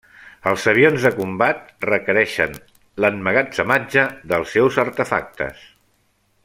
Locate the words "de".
1.07-1.11